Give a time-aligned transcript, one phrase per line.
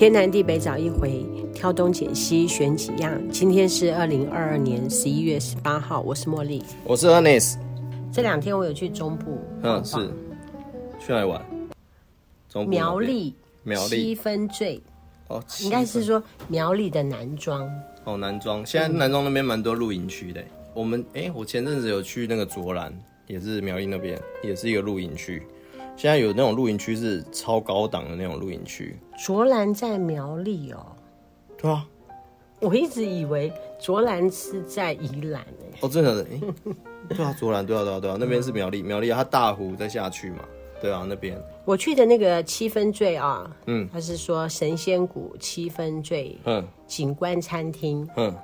[0.00, 1.22] 天南地北找一回，
[1.52, 3.20] 挑东拣西选几样。
[3.28, 7.58] 今天是二零二二年十一月十八号，我是茉莉，我是 Ernest。
[8.10, 9.96] 这两天我有去中部，嗯，是
[10.98, 11.44] 去哪里玩？
[12.48, 14.80] 中部苗栗，苗栗七分醉。
[15.28, 17.70] 哦，应该是说苗栗的南庄。
[18.04, 20.42] 哦，南庄，现在南庄那边蛮多露营区的。
[20.72, 22.90] 我们哎，我前阵子有去那个卓兰，
[23.26, 25.42] 也是苗栗那边，也是一个露营区。
[26.00, 28.98] 现在有那种露营区是超高档的那种露营区。
[29.22, 30.86] 卓兰在苗栗哦。
[31.58, 31.86] 对啊，
[32.58, 35.78] 我一直以为卓兰是在宜兰诶。
[35.82, 36.24] 哦，真的？
[36.32, 36.40] 哎，
[37.14, 40.38] 对啊，卓兰，对啊，对啊，对啊，那边是苗栗，苗栗它大湖再下去嘛。
[40.80, 48.34] 对啊，那边我去的那个七分醉啊，嗯，他是说神仙谷七分醉，嗯，景观餐厅，嗯，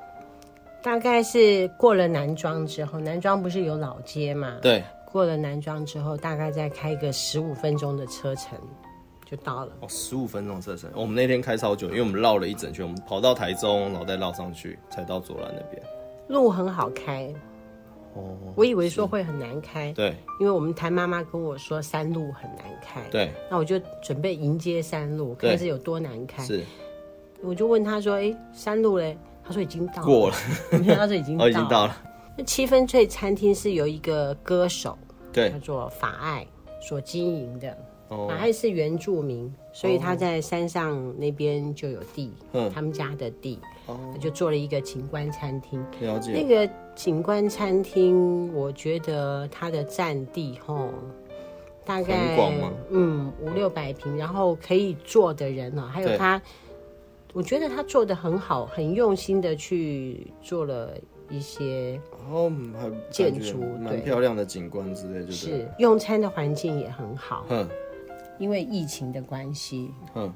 [0.82, 4.58] 大概是过了南庄之后，南庄不是有老街嘛？
[4.60, 4.84] 对。
[5.10, 8.58] 过了南庄之后，大概再开个十五分钟的车程
[9.24, 9.72] 就到了。
[9.80, 15.82] 哦，十五分钟车程，我们那天开超久，因为我们绕了一整圈，我们跑到台中，然后再绕上去，才到左兰那边。
[16.28, 17.32] 路很好开，
[18.14, 26.42] 哦，我以为说会很难开，对，因为我们谭妈妈跟我说山路很难开，对，那我就准备迎接山路，看是有多难开。
[26.44, 26.62] 是，
[27.42, 30.34] 我就问他说：“哎，山路嘞？”他说已经到了，过了，
[30.96, 31.96] 他说已经已经到了。
[32.36, 34.96] 那七分醉餐厅是由一个歌手。
[35.32, 36.46] 对，叫做法爱
[36.80, 37.76] 所经营的。
[38.08, 45.84] 法爱是原住民，所以他在山上那边就有地，嗯他们家的地，他就做了一个景观餐厅。
[46.00, 46.32] 了解。
[46.32, 50.88] 那个景观餐厅，我觉得它的占地吼，
[51.84, 52.38] 大概
[52.90, 56.40] 嗯五六百平，然后可以坐的人呢，还有他，
[57.34, 60.94] 我觉得他做的很好，很用心的去做了。
[61.28, 62.00] 一些
[62.30, 67.46] 哦，还建筑蛮漂亮的景观之类，就是用餐的环境也很好。
[67.48, 67.68] 嗯，
[68.38, 70.32] 因为疫情的关系，嗯，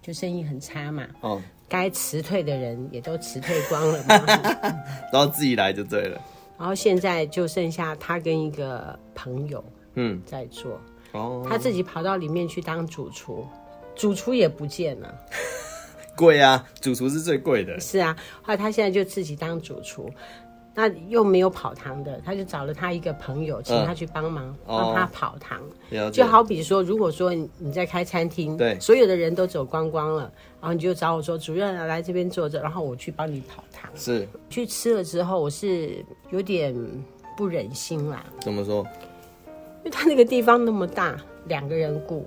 [0.00, 1.06] 就生意很差嘛。
[1.20, 4.26] 哦，该辞退的人也都辞退光了嘛，
[5.12, 6.20] 然后自己来就对了。
[6.58, 9.64] 然后现在就剩下他跟一个朋友，
[9.94, 10.80] 嗯，在做。
[11.12, 13.44] 哦，他自己跑到里面去当主厨，
[13.94, 15.12] 主厨也不见了。
[16.14, 17.80] 贵啊，主厨是最贵的。
[17.80, 20.08] 是啊，后来他现在就自己当主厨，
[20.74, 25.60] 那又没有跑堂的，他就找了他一个朋友，请他去帮忙，帮、嗯、他跑堂。
[25.90, 30.22] 哦、就好比说，如果说你在开餐厅，对，所有的人都走光光了，
[30.60, 33.90] 然后你就找我说，主任来这边坐着，然后我去帮你跑堂。
[33.94, 36.74] 是，去吃了之后，我是有点
[37.36, 38.24] 不忍心啦。
[38.40, 38.86] 怎么说？
[39.84, 42.24] 因为他那个地方那么大，两个人顾。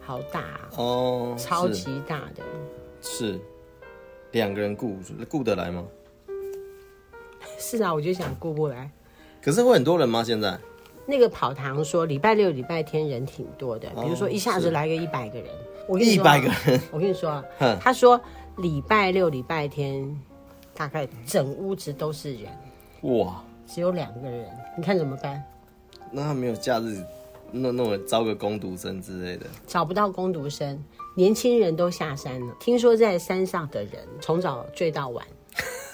[0.00, 0.42] 好大
[0.78, 2.42] 哦，超级大的，
[3.02, 3.38] 是
[4.30, 4.96] 两个人顾
[5.28, 5.84] 顾得来吗？
[7.58, 8.90] 是啊，我就想过不来。
[9.40, 10.22] 可是会很多人吗？
[10.24, 10.58] 现在
[11.06, 15.48] 那个跑堂说礼拜六、礼拜天人挺多的，比如说一下子来个一百个人，
[15.86, 17.42] 我跟你说，一百个人， 我跟你说，
[17.80, 18.20] 他说
[18.56, 20.04] 礼拜六、礼拜天
[20.74, 22.52] 大概整屋子都是人，
[23.02, 25.42] 哇，只有两个人，你看怎么办？
[26.12, 27.02] 那他没有假日。
[27.50, 30.78] 弄弄个招个工读生之类的，找不到工读生，
[31.16, 32.54] 年轻人都下山了。
[32.60, 35.26] 听说在山上的人从早醉到晚，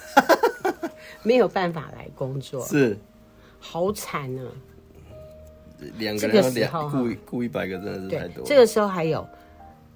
[1.25, 2.97] 没有办法来工作，是，
[3.59, 4.45] 好惨啊！
[5.97, 8.45] 两个人雇雇一百个真的是太多。
[8.45, 9.27] 这个时候还有，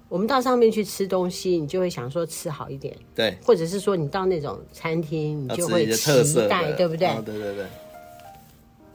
[0.08, 7.08] 我们到上面去吃东西，你就会想说吃好一点，对，或者是说你到那种餐厅，你就会期待，对不对？
[7.24, 7.66] 对对对。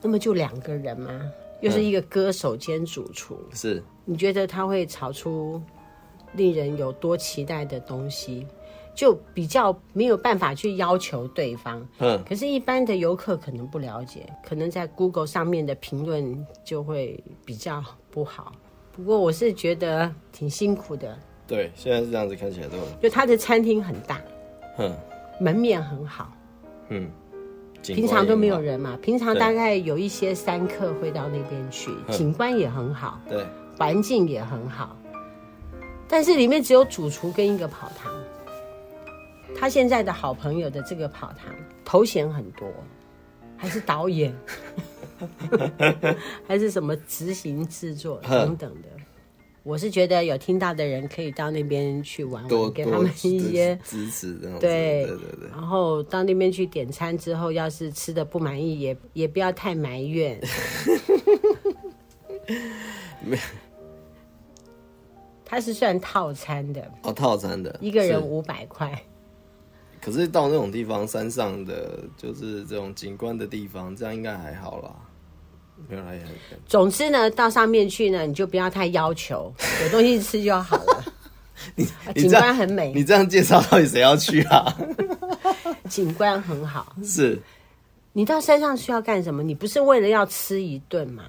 [0.01, 1.31] 那么就两个人吗？
[1.61, 5.59] 又是一个歌手兼主厨，嗯，是你觉得他会炒出
[6.33, 8.45] 令人有多期待的东西，
[8.95, 11.85] 就比较没有办法去要求对方。
[11.99, 18.53] 嗯，可是，一般的游客可能不了解，可能在 Google 上面的评论就会比较不好。
[18.91, 21.15] 不过，我是觉得挺辛苦的。
[21.45, 24.21] 对，现在是这样子看起来都，就他的餐厅很大，
[24.77, 24.95] 嗯，
[25.39, 26.31] 门面很好，
[26.89, 27.11] 嗯。
[27.83, 33.45] 平常都没有人嘛，平常大概有一些三客会到那边去，景观也很好，对，
[33.77, 34.97] 环境也很好，
[36.07, 38.11] 但是里面只有主厨跟一个跑堂。
[39.57, 42.67] 他现在的好朋友的这个跑堂头衔很多，
[43.57, 44.35] 还是导演，
[46.47, 48.89] 还是什么执行制作等等的。
[49.63, 55.49] 我是觉得有听到的人可以到那边去玩玩，给他们一些支持，这样对对对对。
[55.49, 60.39] 然后到那边去点餐之后，要是吃的不满意，也也不要太埋怨。
[63.25, 63.35] 没，
[65.43, 69.03] 他是算套餐的哦，套餐的，一个人五百块。
[70.05, 74.91] 可是到那种地方，山上的就是这种景观的地方，这样应该还好啦。
[75.89, 76.21] 没有来，
[76.67, 81.03] 总之呢，到上面去呢，你就不要太要求，有东西吃就好了。
[81.73, 81.87] 你
[82.21, 84.77] 景观很美，你这样介绍到底谁要去啊？
[85.89, 87.41] 景观很好，是。
[88.13, 89.41] 你到山上需要干什么？
[89.41, 91.23] 你不是为了要吃一顿吗？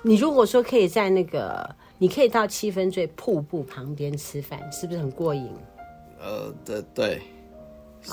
[0.00, 5.50] 你如果说可以在那个，你可以到七分醉瀑布旁边吃饭，是不是很过瘾？
[6.18, 7.20] 呃，对对，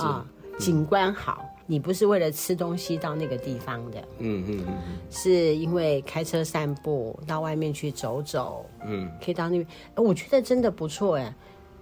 [0.02, 0.26] 啊，
[0.58, 4.74] 景观好，你不是为了吃东西到那个地方的，嗯嗯嗯，
[5.10, 11.34] 是因为开车散步到外面去走走，嗯，可以到那边，我觉得真的不错哎，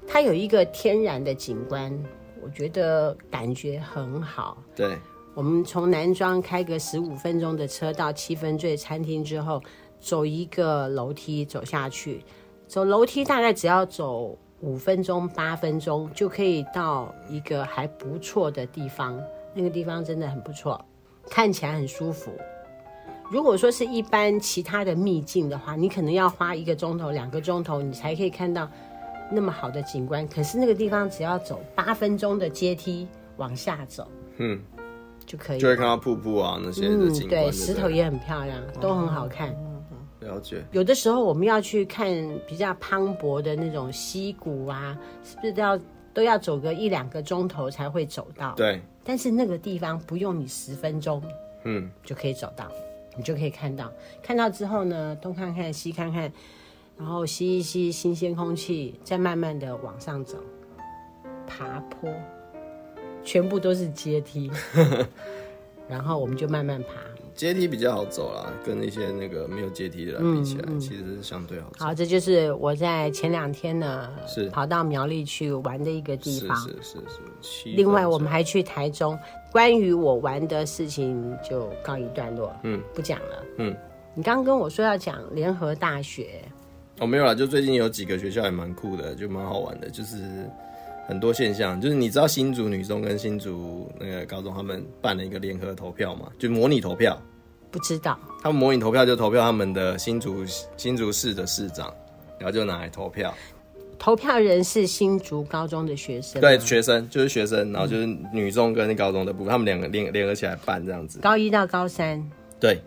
[0.08, 1.92] 它有一个天然的景观，
[2.42, 4.98] 我觉得感觉很好，对。
[5.34, 9.64] 我们从南庄开个十五分钟的车到七分醉餐厅之后，
[9.98, 12.22] 走一个楼梯走下去，
[12.68, 19.22] 走楼梯大概只要走五分钟八分钟就可以到一个还不错的地方。
[19.54, 20.84] 那个地方真的很不错，
[21.30, 22.32] 看起来很舒服。
[23.30, 28.70] 如果说是一般其他的秘境的话，你可能要花一个钟头两个钟头，你才可以看到
[29.30, 30.28] 那么好的景观。
[30.28, 34.60] 可是那个地方只要走八分钟的阶梯往下走，嗯。
[35.24, 39.56] 就可以，就会看到瀑布啊，那些的景观，嗯，对，石头也很漂亮，都很好看。
[40.22, 40.64] 了解。
[40.72, 42.08] 有的时候我们要去看
[42.48, 45.80] 比较磅礴的那种溪谷啊，是不是都要
[46.14, 48.54] 都要走个一两个钟头才会走到？
[48.56, 48.82] 对。
[49.04, 51.22] 但是那个地方不用你十分钟，
[51.64, 52.72] 嗯，就可以走到，
[53.18, 53.92] 你就可以看到。
[54.22, 56.32] 看到之后呢，东看看西看看，
[56.98, 60.38] 然后吸一吸新鲜空气，再慢慢的往上走，
[61.48, 62.14] 爬坡。
[63.24, 64.50] 全部都是阶梯，
[65.88, 66.90] 然后我们就慢慢爬。
[67.42, 71.84] 阶梯比较好走啦，跟那些那个没有阶梯的比起来，嗯嗯、其实是相对好走。
[71.84, 76.56] 好，这就是我在前两天呢，是跑到苗栗去玩的一个地方。
[76.58, 77.70] 是是是是。
[77.70, 79.18] 另外，我们还去台中。
[79.52, 83.44] 关于我玩的事情就告一段落，嗯，不讲了。
[83.58, 83.76] 嗯，
[84.14, 86.44] 你刚刚跟我说要讲联合大学，
[87.00, 90.48] 哦，没有啦，就最近有几个学校也蛮酷的，就蛮好玩的，就是。
[91.08, 97.20] 很多现象，就是你知道新竹女中跟新竹那个高中他们办了一个联合投票嘛，就模拟投票。
[97.72, 98.20] 不知道。
[98.44, 100.44] 他们模拟投票就投票他们的新竹
[100.78, 101.94] 新竹市的市长，
[102.38, 103.34] 然后就拿来投票。
[103.98, 106.42] 投票人是新竹高中的学生。
[106.42, 111.20] 对，学生就是学生，然后就是女中跟高中的部分，他们两个联联合起来办这样子。
[111.20, 112.22] 高一到高三。
[112.60, 112.82] 对。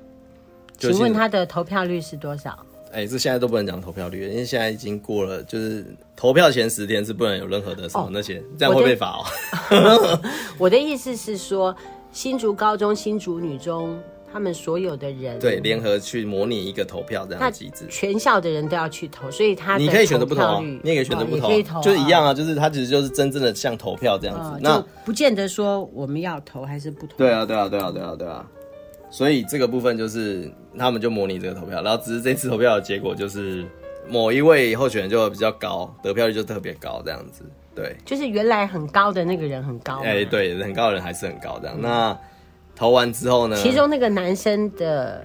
[0.77, 2.51] 请问他的投票率是多少？
[2.91, 9.25] 哎、欸，这现在都不能讲投票率，因为现在已经过了，就是投票前十天是不能有任何的什么那些，哦、这样会被罚哦。
[9.71, 10.21] 我的，
[10.59, 11.75] 我的意思是说，
[12.13, 13.97] 新竹高中、新竹女中，
[14.35, 27.13] 他们所有的人对联合去模拟一个投票这样的机制，全校的人都要去投，所以他你可以选择不投，你也可以选择不投，哦、投就是一样啊，就是他其实就是真正的像投票这样子，哦、那不见得说我们要投还是不投。
[27.17, 28.45] 对啊，对啊，对啊，对啊，对啊。
[29.09, 33.65] 所以这个部分就是他们就模拟这个投票，然后只是这次投票的结果就是
[34.09, 37.45] 某一位候选人就比较高，得票率就特别高这样子。
[37.73, 40.01] 对，就是原来很高的那个人很高。
[40.03, 41.77] 哎、欸，对，很高的人还是很高这样。
[41.79, 42.19] 嗯、那
[42.77, 43.57] 投完之后呢？
[43.57, 45.25] 其中那个男生的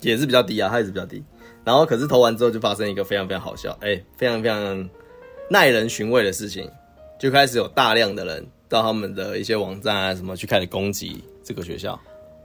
[0.00, 1.22] 也是比较低啊，他也是比较低。
[1.64, 4.88] 然后可是投完之后就发生一个非常非常好笑，哎、欸，非常非常
[5.50, 6.70] 耐人寻味的事情，
[7.18, 11.98] 就开始有大量的人到他们的一些网站啊什么去开始攻击这个学校。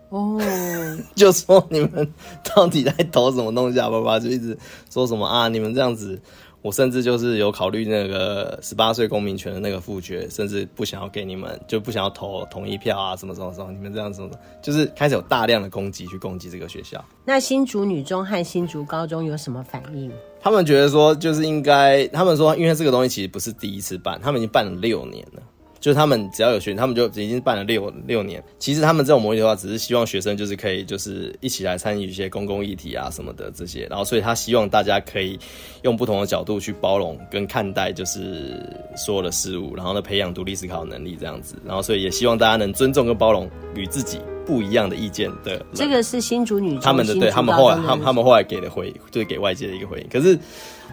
[0.10, 0.42] 哦，
[1.16, 2.12] 就说你们
[2.44, 3.90] 到底在投什么东西啊？
[3.90, 4.58] 爸爸就一直
[4.90, 5.48] 说什么啊？
[5.48, 6.20] 你们这样子，
[6.62, 13.72] 我甚至就是有考虑那个十八岁公民权的那个复决，甚至不想要给你们，就不想要投同意票啊，什么什么什么？
[13.72, 14.30] 你们这样什么，
[14.62, 17.04] 就是开始有大量的攻击去攻击这个学校。
[17.26, 20.12] 那新竹女中和新竹高中有什么反应？
[20.40, 25.42] 他们觉得说，就是应该，他们说，因为这个东西其实不是第一次办，他们已经办了六年了。
[25.82, 28.42] 就是他们只要有学，他们就已经办了六六年。
[28.60, 33.88] 其实他们这种模拟的话，只是希望学生就是可以就是一起来参与一些公共议题啊什么的这些。
[33.90, 35.38] 然后，所以他希望大家可以
[35.82, 38.64] 用不同的角度去包容跟看待，就是
[38.96, 41.56] 所有的事物，然后呢，培养独立思考能力这样子。
[41.66, 45.66] 然后，所以也希望大家能尊重跟包容与自己不一样的意见的。
[45.74, 50.08] 这个是新竹女他们的对他们后来他们他们后来给的回应，就是给外界的一个回应。
[50.10, 50.38] 可是。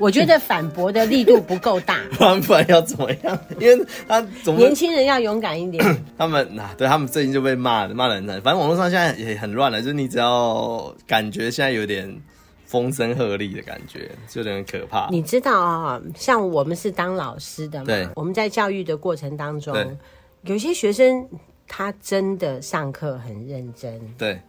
[0.00, 2.00] 我觉得反驳的力度不够大，
[2.47, 3.38] 不然要怎么样？
[3.59, 5.85] 因为他怎么年轻人要勇敢一点。
[6.17, 8.40] 他们呐，对他们最近就被骂骂人惨。
[8.43, 12.14] 反正网络上现在也很乱了，就是你只要感觉现在有点
[12.67, 15.09] 风声鹤唳的感觉，就有点可怕。
[15.11, 19.75] 你知道啊，像我们是当老师的嘛，我们在教育的过程当中，
[20.43, 21.26] 有些学生
[21.67, 24.40] 他真的上课很认真，对，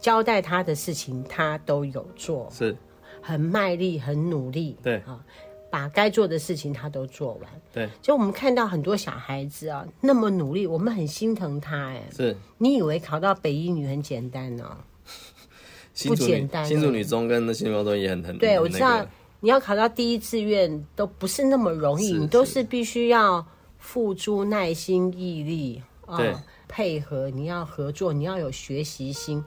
[0.00, 2.76] 交代他的事情他都有做，是。
[3.22, 5.24] 很卖力，很努力，对啊，
[5.70, 7.88] 把该做的事情他都做完，对。
[8.02, 12.36] 就我们看到很多小孩子啊，那么努力，我们很心疼他，哎，是。
[12.58, 14.76] 你以为考到北一女很简单哦？
[16.04, 16.66] 不简单。
[16.66, 19.06] 新竹女中跟那新竹高中也很很对，我知道
[19.40, 23.46] 你要考到第一志愿都不是那么容易，你都是必须要
[23.78, 29.42] 付出耐心、毅力啊、呃，配合，你要合作，你要有学习心。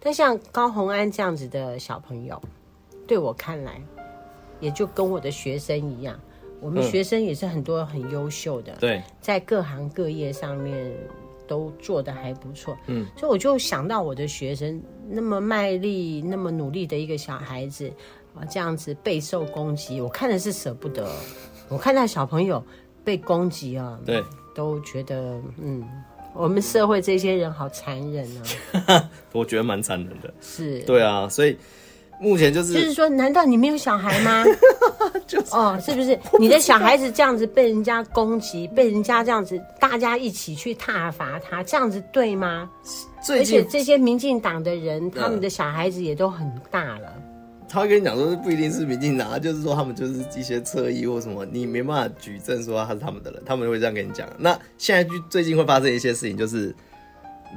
[0.00, 2.40] 但像高红安这样子的小朋友，
[3.08, 3.82] 对我看来，
[4.60, 6.20] 也就跟我的学生一样，
[6.60, 10.92] 我们学生也是很多很优秀的，对、嗯，在各行各业上面
[11.46, 17.90] 都做的还不错，嗯，所以我就想到我的学生那么卖力、那么努力的一个小孩子
[18.34, 18.44] 啊。
[18.44, 21.10] 这样子备受攻击，我看的是舍不得。
[21.70, 22.62] 我看到小朋友
[23.02, 24.22] 被攻击啊，对，
[24.54, 25.82] 都觉得嗯，
[26.34, 28.26] 我们社会这些人好残忍
[28.86, 29.10] 啊。
[29.32, 30.32] 我觉得蛮残忍的。
[30.40, 31.56] 是，对啊，所以
[32.20, 34.44] 目前就是就是说，难道你没有小孩吗？
[35.26, 42.68] 就是哦，是不是你的小孩子这样子被人家攻击，被人家这样子，大家一起去挞伐他，这样子对吗？
[43.30, 47.12] 而且这些民进党的人，他们的小孩子也都很大了。
[47.68, 54.26] 他跟你讲说，不一定是民进党，就是说他们就是一些侧翼或什么，你没办法举证说他是他们的人，他们会这样跟你讲。
[54.38, 56.74] 那现在就最近会发生一些事情，就是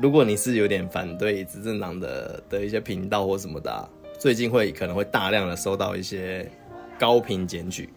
[0.01, 3.89] 如果你是有点反对执政党的的一些频道或什么的，
[4.21, 6.47] 最近会可能会大量的收到一些
[6.99, 7.91] 高频检举。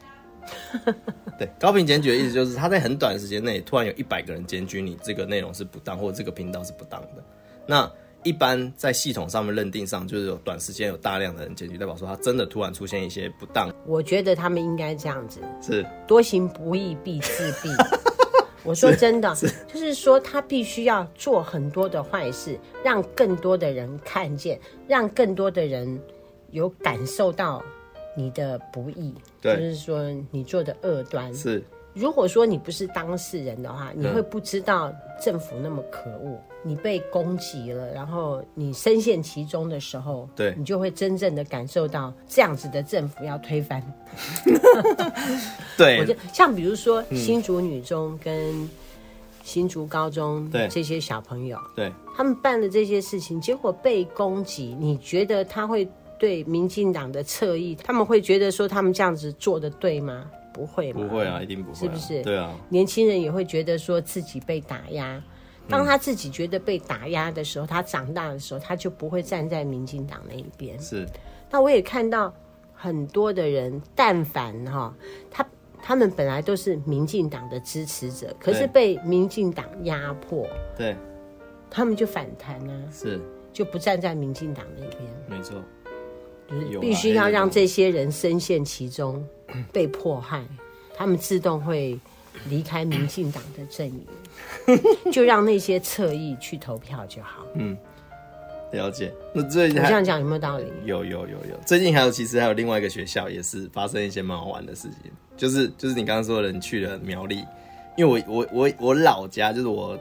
[1.39, 7.23] 对，高频检举的意思就是他在很短时间内突然有一百个人检举你这个内容是不当，或者这个频道是不当的。
[7.67, 7.91] 那
[8.23, 13.71] 一般在系统上面认定上，就是有短时间有大量的人检举，代表说他真的突然出现一些不当。
[13.85, 17.69] 我觉得他们应该这样子，是多行不义必自毙。
[18.63, 26.01] 我说真的，是是就是说他必须要做很多的坏事，让更多的人看见，让更多的人
[26.55, 27.61] 有感受到
[28.17, 31.35] 你的不易，就是说你做的恶端。
[31.35, 31.63] 是。
[31.93, 34.93] 如果说你不是当事人的话，你会不知道
[35.23, 36.31] 政府那么可恶。
[36.31, 43.81] 嗯、你被攻击了，然后你深陷其中的时候，对，你就会真正的感受到这样子的政府要推翻。
[45.77, 48.69] 对， 我就像比如说新竹女中跟
[49.45, 60.31] 新竹高中这些小朋友，对，他们办了这些事情，结果被攻击，你觉得他会对民进党的侧翼，他们会觉得说他们这样子做的对吗？
[60.53, 62.23] 不会，不会啊，一定不会，是不是？
[62.23, 65.23] 对啊，年轻人也会觉得说自己被打压。
[65.67, 70.79] 当他自己觉得被打压的时候，他长大的时候，他就不会站在民进党那一边。
[70.79, 71.07] 是。
[71.51, 72.33] 那我也看到
[72.73, 74.95] 很多的人，但凡哈，
[75.31, 75.47] 他
[75.83, 80.95] 他们本来都是民进党的支持者，可是被民进党压迫，对，
[81.71, 83.19] 他们就反弹啊，是，
[83.53, 85.01] 就不站在民进党那边。
[85.29, 85.63] 没错，
[86.49, 89.25] 就是必须要让这些人深陷其中。
[89.71, 90.43] 被迫害，
[90.97, 91.97] 他们自动会
[92.49, 94.05] 离开民进党的阵营，
[95.13, 97.47] 就让那些侧翼去投票就好。
[97.55, 97.77] 嗯，
[98.73, 99.13] 了解。
[99.33, 100.65] 那最近这样讲有没有道理？
[100.85, 101.57] 有有有有。
[101.65, 107.45] 最近还有，其实还有另外一个学校也是发生一些蛮好玩的事情，就是就是你刚刚说的人去了苗栗，
[107.97, 109.97] 因为我我我我老家就是我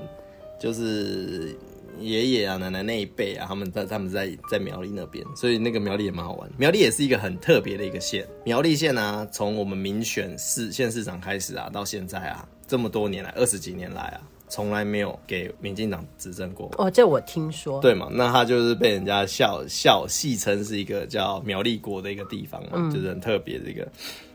[0.60, 1.56] 就是。
[2.00, 6.50] 爷爷啊，奶奶那一辈啊，他们在他们在在苗栗那边，所以那个苗栗也蛮好玩。
[6.58, 8.28] 苗栗也是一个很特别的一个县。
[8.46, 16.70] 苗栗县啊，从我们民选市县市长开始啊，到现在啊，这么多年来，二十几年来啊，从来没有给民进党执政过。
[16.78, 17.80] 哦，这我听说。
[17.80, 18.10] 对嘛？
[18.12, 23.88] 那他就是被人家笑笑戏称是一个叫苗栗国的一个地方嘛，嗯、就是很特别的一个。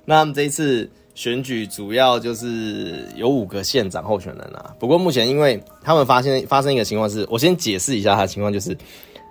[0.05, 0.89] 那他们这一次。
[1.19, 8.79] 选举主要就是有五个县长候选人啊，不过目前因为他们发现发生一个情况是，我先解释一下他的情况，就是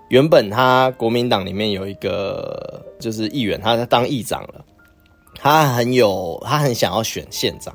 [0.10, 4.65] 原本他国民党里面有一个就是议员，他当议长了，
[5.36, 7.74] 他很有他很想要选县长，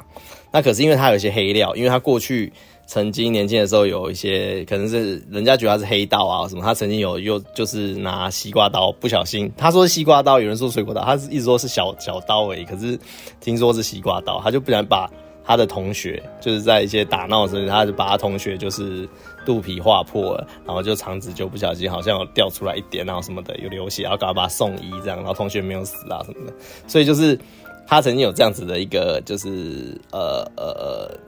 [0.53, 2.53] 那可是因为他有一些黑料，因为他过去。
[2.93, 12.99] 曾经年轻的时候有一些可能是人家觉得他是黑道啊什么，他曾经有又就是拿西瓜刀不小心，他说西瓜刀，有人说水果刀，他是一直说是小小刀而已，可是
[13.41, 15.11] 听说是西瓜刀，他就不想把
[15.43, 19.09] 他的同学就是在一些打闹的时，他就把他同学就是
[19.47, 26.53] 肚皮划破了，然后就肠子就不小心好像有掉出来一点，然后什么的有流血，然后赶快把他送医这样，然后同学没有死啊什么的，
[26.87, 27.39] 所以就是
[27.87, 31.19] 他曾经有这样子的一个就是呃呃呃，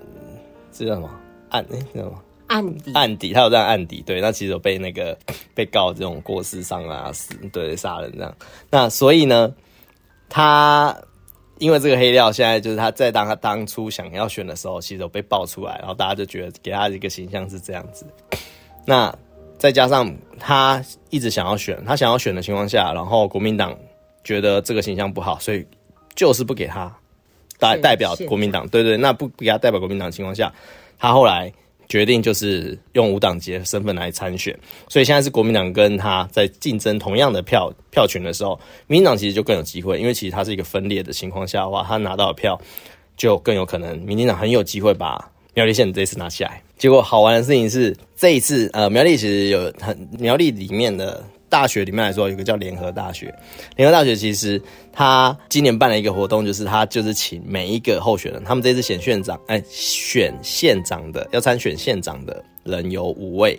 [0.70, 1.08] 这叫什么？
[1.54, 2.20] 案哎，知道吗？
[2.48, 5.16] 案底，案底，他有这样案底，对，那其实有被那个
[5.54, 8.36] 被告这种过失伤啊，死，对，杀人这样。
[8.70, 9.52] 那所以呢，
[10.28, 10.94] 他
[11.58, 18.04] 因为这个黑料，现在就是他在当他当初想要选的时候，其实有被爆出来，然后大家就觉得给他一个形象是这样子。
[18.84, 19.12] 那
[19.58, 23.74] 再加上他一直想要选，他想要选的情况下，然后国民党
[24.22, 25.66] 觉得这个形象不好，所以
[26.14, 26.94] 就是不给他
[27.58, 30.52] 代代表国民党，对，对对，那不给他代表国民党的情况下。
[30.98, 31.52] 他后来
[31.88, 34.58] 决定就是用无党籍身份来参选，
[34.88, 42.60] 所以现在是国民党跟他在竞争同样的票票群的时候，民进党其实就更有机会，因为其实他是一个分裂的情况下的话，他拿到的票
[43.16, 46.62] 就更有可能，民进党很有机会把苗栗县这次拿下来。
[46.78, 51.22] 结果好玩的事情是，这一次呃苗栗其实有很苗栗里面的。
[51.54, 53.32] 大学里面来说，有个叫联合大学。
[53.76, 54.60] 联合大学其实
[54.92, 63.56] 他今年办了一个活动，就是他就是请每一个候选人，他们这次选县长，哎，选县长的要参选县长的人有五位。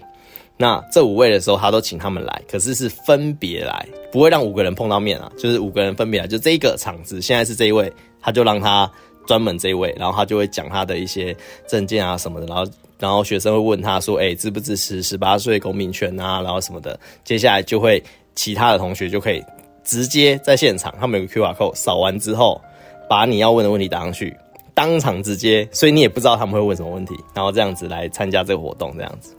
[0.57, 6.27] 那这五位的时候，他都请他们来，可是是分别来，不会让五个人碰到面啊，就是五个人分别来。
[6.27, 8.91] 就这一个场子，现在是这一位，他就让他
[9.25, 11.33] 专门这一位，然后他就会讲他的一些
[11.65, 12.69] 证件啊什么的，然后。
[12.99, 16.41] 然后学生会问他说：“哎，支不支持十八岁公民权啊？
[16.41, 18.01] 然后什么的。”接下来就会
[18.35, 19.43] 其他的同学就可以
[19.83, 22.61] 直接在现场，他们有个 QR code 扫完之后，
[23.09, 24.35] 把你要问的问题打上去，
[24.73, 29.35] 当场直接，所以你也不知道他们会问什么问题，然后这样子来参加这个活动，这样子。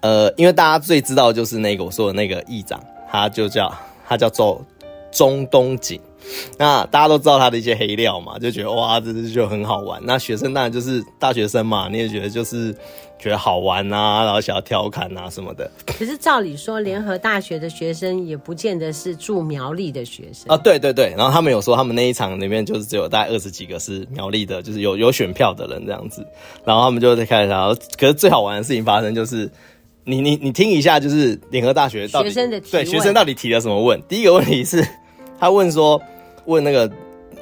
[0.00, 3.72] 呃，因为大家最知道就是那个我说的那个议长，他就叫
[4.06, 4.60] 他叫做
[5.10, 6.00] 中东锦。
[6.58, 10.00] 那大家都知道他的一些黑料嘛，就觉得哇，这这就很好玩。
[10.04, 12.74] 那学生当然就是大学生嘛，你也觉得就是
[13.18, 15.70] 觉得好玩啊，然后想要调侃啊什么的。
[15.86, 20.56] 可是照理说，联合大学的学生也不见得是住苗栗的学生啊。
[20.56, 26.26] 对对对，然后他们有说，他们那一场里面就是只有大概二十几个是苗栗的，就是有有选票的人这样子。
[26.64, 29.50] 然后他们就在开始，然后可是最好玩的事情发生就是，
[30.04, 34.00] 你你你听一下，就是联合大学到底学生的对学生到底提了什么问？
[34.08, 34.86] 第一个问题是，
[35.38, 36.00] 他问说。
[36.46, 36.90] 问那个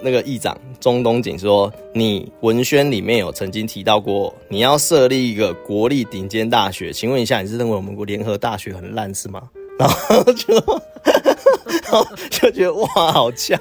[0.03, 9.43] 那个议长中东锦说：“你文宣里面有曾经提到过，你要设立一个国立顶尖大学，请问一下，你是认为我们国联合大学很烂是吗？”
[9.77, 10.55] 然后就，
[11.83, 13.59] 然后就觉得哇，好呛，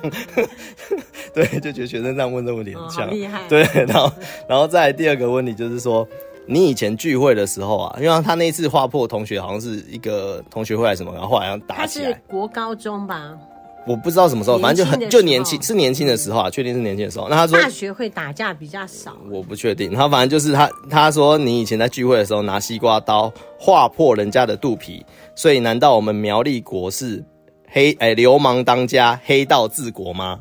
[1.33, 3.41] 对，就觉得学生这样问这个问题很呛，厉害。
[3.49, 4.11] 对，然后，
[4.47, 6.07] 然后再来第二个问题就是说，
[6.45, 13.35] 你以前聚会的时候啊，因为他那一次划破同学好像是一个同学会还是什么，然后后来要打起来，他是国高中吧？
[13.85, 17.27] 我不知道什么时候，反正就很就年轻，是年轻的时候啊，确定是年轻的时候。
[17.27, 19.93] 那他说大学会打架比较少，我不确定。
[19.93, 27.23] 他反正就是他他说你以前在聚会的时候拿西瓜刀划破人家的肚皮，所以难道我们苗栗国是
[27.67, 30.39] 黑哎、欸、流氓当家黑道治国吗？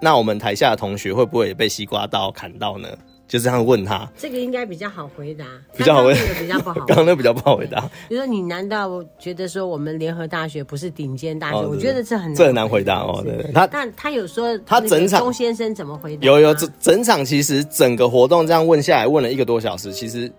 [0.00, 2.88] 那我们台下的同学会不会也被西瓜刀砍到呢？
[3.32, 6.74] 就这样问他，这个应该比较好回答，比较好回答，比较不好。
[6.84, 7.80] 刚刚那比较不好回答。
[8.06, 11.56] 比如说，你难道觉得说我们联合大学不是顶尖大学？
[11.56, 13.22] 哦、我觉得这很难这很难回答哦。
[13.24, 16.26] 对，他但他有说他整场钟先生怎么回答？
[16.26, 19.90] 有有整整场其实整个活动这样问下来，问了一个多小时。
[19.92, 20.30] 其实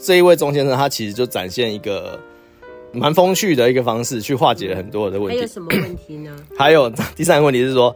[0.00, 2.18] 这一位钟先生他其实就展现一个
[2.92, 5.36] 蛮风趣的一个方式，去化解了很多的问题。
[5.36, 6.34] 还有什么问题呢？
[6.56, 7.94] 还有 第三个问题是说，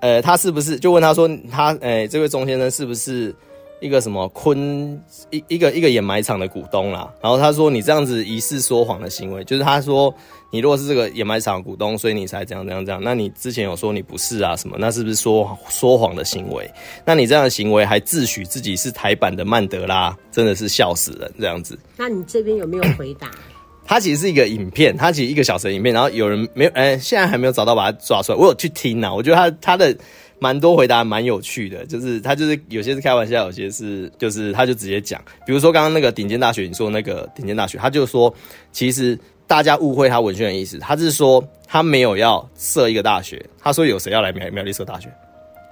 [0.00, 3.34] 呃，他是不是就问他说他呃，这位钟先生是不是？
[3.80, 10.12] 一个什么坤一一个一个掩埋场的股东啦，然后他说，你这样子疑似说谎的行为，就是他说，
[10.50, 16.68] 你如果是这个掩埋场的股东，所以你才这样这样这样，那你之前有说你不是啊什么，那是不是说说谎的行为？
[17.04, 21.78] 那你这样的行为还自诩自己是台版的曼德拉，真的是笑死人这样子。
[21.96, 23.30] 那你这边有没有回答？
[23.86, 29.96] 他其实是一个影片，他其实一个小时的影片，然后有人没有，哎、欸，现在还没有找到把它抓出来，我有去听啊，我觉得他他的。
[30.40, 38.32] 蛮多回答蛮有趣的，就是他就是有些是开玩笑，有些是就是他就直接讲，比如说刚刚那个顶尖大学，你说那个顶尖大学，他就说
[38.70, 45.12] 其实大家误会他文宣的意思，他是说他没有要设一个大学，他说有谁要来苗苗栗设大学，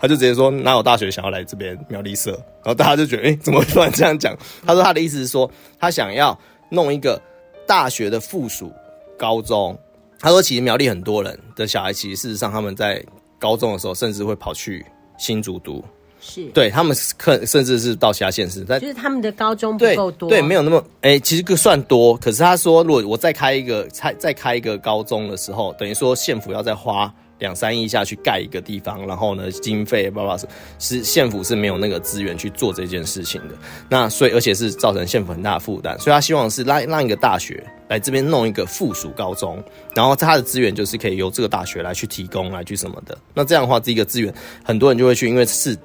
[0.00, 4.36] 他就直接说哪有大学想要来这边苗栗设，然后大家就觉得哎、怎么突然这样讲？
[4.66, 5.48] 他说他的意思是说
[5.78, 6.36] 他想要
[6.70, 7.20] 弄一个
[7.66, 8.72] 大学的附属
[9.16, 9.78] 高中，
[10.18, 13.00] 他说其实苗栗很多人的小孩其实事实上他们在。
[13.38, 14.84] 高中的时候，甚至会跑去
[15.18, 15.84] 新竹读，
[16.20, 22.16] 是对他们可甚至是到其他县市，但就是他们的高中不够多，对，没有那么哎、欸，其实算多。
[22.16, 30.46] 可是他说，如果我再开一个，再再开一个高中的时候，等于说县府要再花两三亿下去盖一个地方，然后呢，经费爸爸是
[30.78, 33.54] 是县府是没有那个资源去做这件事情的。
[33.88, 37.62] 那所以而且是造成县府很大的负担，所以他希望是让让一个大学。
[37.88, 39.62] 来这边弄一个附属高中，
[39.94, 43.16] 然后他的资源就是可以由这个大学来去提供，来去什么的。
[43.32, 45.78] 那这样的话，这个资源很多人就会去，因为是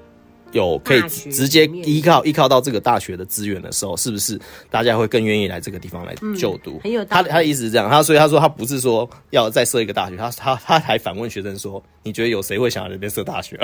[0.52, 6.80] 有可以直接依靠依靠到这个大学的资源的时候，是不是大家会更愿意来这个地方来就读？
[6.84, 13.60] 很有他他的意思是这样，他所以他说他不是说要再设一个大学，他他他还反问学生说：“你觉得有谁会想要在这边设大学？”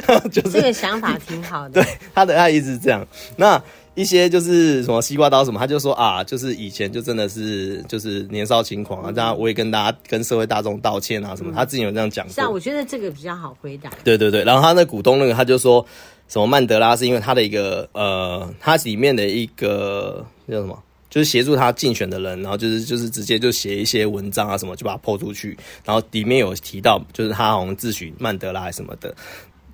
[0.30, 1.82] 就是这个想法挺好的。
[1.82, 3.06] 对，他的他的意思是这样。
[3.36, 3.62] 那。
[3.94, 12.32] 一些就是什么西瓜刀什么，他就说啊，就是以前就真的是就是年少轻狂啊，这样我也跟大家跟社会大众道歉啊什么，他之前有这样讲过。
[12.32, 13.90] 是啊，我觉得这个比较好回答。
[14.04, 15.84] 对对对，然后他那股东那个他就说
[16.28, 20.78] 什么曼德拉是因为他的一个呃，他里面的一个叫什么？
[21.10, 25.56] 就是协助他竞选的人，然后就是就是直接就写一些文章啊什么，就把它 po 出去。
[25.82, 29.14] 然后里面有提到，就是他好像自诩曼德拉什么的。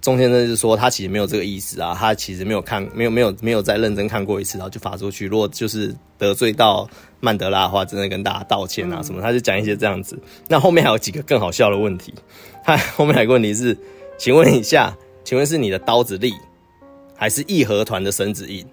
[0.00, 5.26] 钟先生就说他其实没有这个意思啊，他其实没有看，没有没有没有再认真看过一次，然后就发出去。
[5.26, 6.88] 如果就是得罪到
[7.20, 9.20] 曼德拉的话，真的跟大家道歉啊什么。
[9.20, 10.16] 他就讲一些这样子。
[10.46, 12.14] 那后面还有几个更好笑的问题。
[12.62, 13.76] 他后面还有个问题是，
[14.18, 16.34] 请问一下，请问是你的刀子利，
[17.16, 18.64] 还是义和团的绳子硬？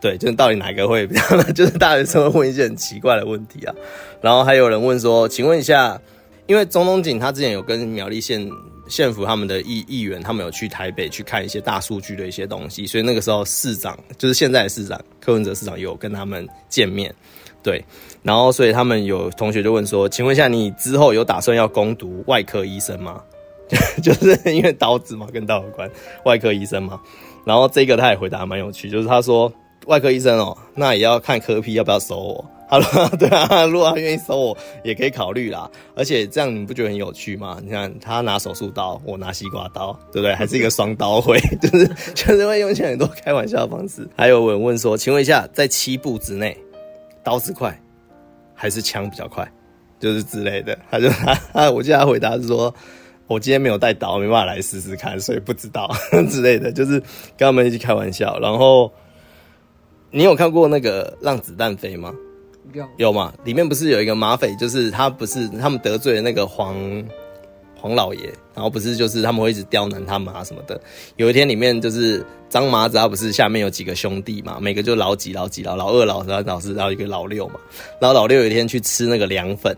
[0.00, 1.42] 对，就是到底哪个会比较？
[1.54, 3.74] 就是大学生会问一些很奇怪的问题啊。
[4.20, 5.98] 然后还有人问说，请问一下，
[6.46, 8.46] 因为钟东锦他之前有跟苗栗县
[8.86, 17.14] 县府他们的议议员，他们有去台北去看一些大数据的一些东西，所以那个时候市长就是现在的市长柯文哲市长有跟他们见面。
[17.62, 17.82] 对，
[18.22, 23.22] 然后所以他们有同学就问说，请问一下，你之后有打算要攻读外科医生吗？
[24.02, 25.90] 就是因为刀子嘛，跟刀有关，
[26.24, 27.00] 外科医生嘛。
[27.44, 29.52] 然后这个他也回答蛮有趣，就是他说。
[29.86, 32.50] 外科医生哦，那也要看柯 P 要不要收我。
[32.70, 32.86] 好了，
[33.18, 35.70] 对啊，如果他愿意收我，也可以考虑啦。
[35.94, 37.58] 而且这样你不觉得很有趣吗？
[37.62, 40.34] 你看他拿手术刀，我拿西瓜刀，对不对？
[40.34, 44.08] 还是一个双刀会，就是就是会用一些很多开玩笑的方式。
[44.16, 46.56] 还有人问说，请问一下，在七步之内，
[47.22, 47.78] 刀子快
[48.54, 49.46] 还是枪比较快？
[50.00, 50.78] 就是之类的。
[50.90, 52.74] 他就他他，我记得他回答是说，
[53.26, 55.90] 我今天没有带刀，没办法来试试看，所以不知道
[56.30, 57.00] 之类的，就是
[57.36, 58.92] 跟他们一起开玩笑，然后。
[60.16, 62.14] 你有看过那个《让子弹飞》吗？
[62.72, 63.34] 有有吗？
[63.42, 66.76] 里面不是有一个马匪，就是他不是他们得罪了那个黄
[67.76, 70.80] 黄老爷，然后不是就是他们会一直刁难他们啊什么的。
[71.16, 77.58] 有一天里面就是张麻子，他不是下面有几个兄弟嘛，每个就老几老几老老二老三老四，然后一个老六嘛。
[78.00, 79.76] 然后老六有一天去吃那个凉粉，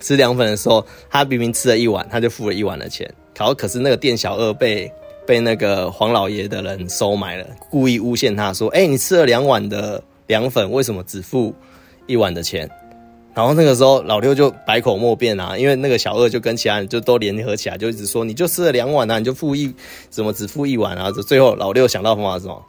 [0.00, 4.90] 吃凉粉的时候，他明明吃了一碗，他就付了一碗的钱，然后可是那个店小二被。
[5.28, 11.54] 被那个黄老爷的人收买了，故意诬陷他说：“哎、欸，你吃了两碗的凉粉，为什么只付
[12.06, 12.66] 一碗的钱？”
[13.36, 19.70] 然后那个时候老六就百口莫辩啊，因为那个小二就跟其他人就都联合起来，就一直说：“你就吃了两碗啊，你就付一，
[20.08, 22.64] 怎么只付一碗啊？”最后老六想到方法是什么？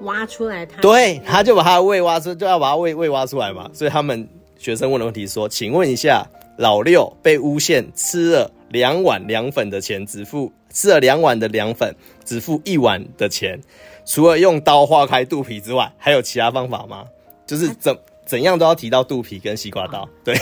[0.00, 0.80] 挖出来他。
[0.80, 3.68] 对，他就把他的胃挖出，就要把他胃胃挖出来嘛。
[3.74, 4.26] 所以他们
[4.58, 6.26] 学生问的问题说：“请问一下，
[6.58, 13.58] 老六被诬陷吃了两碗凉粉的钱，只付？”吃了两碗的凉粉，只付一碗的钱，
[14.04, 17.06] 除了用刀划开肚皮之外，还有其他方法吗？
[17.46, 20.34] 就是怎怎样都要提到肚皮跟西瓜刀，对，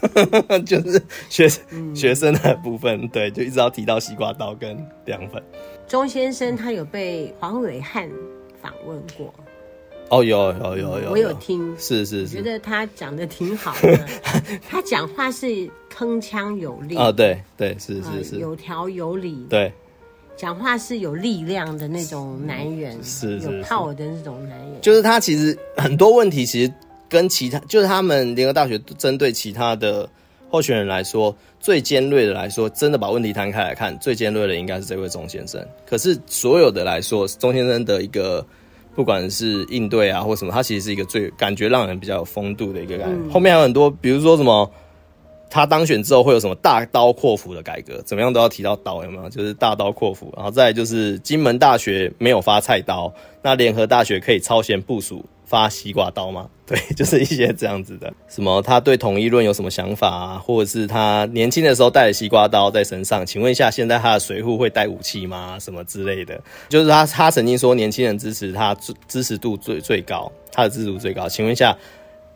[0.64, 1.46] 就是学
[1.94, 4.74] 学生的部分，对，就一直要提到西瓜刀跟
[5.04, 5.42] 凉粉。
[5.86, 8.08] 钟先生他有被黄伟汉
[8.62, 9.34] 访问过。
[10.10, 13.98] 哦，有有有有，我有听，是是是，觉得他讲的挺好的，
[14.68, 15.46] 他讲话是
[15.92, 16.94] 铿锵有力。
[16.94, 19.72] 啊、哦，对对是是是，有条有理，对，
[20.36, 26.72] 讲话是有力量的那种男人，是，有 power 的那种男人，就是他其实很多问题其实
[27.08, 30.08] 跟其他，就是他们联合大学针对其他的
[30.50, 35.66] 候选人来说，最尖锐的来说，真的把问题摊开来看，最尖锐的应该是这位钟先生。
[35.86, 38.46] 可是所有的来说，钟先生的一个。
[38.94, 43.14] 不管是应对啊，或什么，它其实是一个最感觉让人比较有风度的一个感觉。
[43.14, 44.70] 嗯、后面还有很多，比如说什么，
[45.54, 49.30] 他当选之后会有什么大刀阔斧的改革，怎么样都要提到刀，有没有？
[49.30, 50.32] 就是大刀阔斧。
[50.36, 55.24] 然后再就是金门大学没有发菜刀，那联合大学可以超前部署。
[55.46, 56.48] 发西瓜刀吗？
[56.66, 58.12] 对，就是一些这样子的。
[58.28, 58.60] 什么？
[58.62, 60.38] 他对统一论有什么想法啊？
[60.38, 63.24] 或者是他年轻的时候带着西瓜刀在身上？
[63.24, 65.56] 请问一下，现在他的随扈会带武器吗？
[65.60, 66.40] 什么之类的？
[66.70, 68.74] 就是他，他曾经说年轻人支持他，
[69.06, 71.28] 支持度最最高，他的支持度最高。
[71.28, 71.76] 请问一下，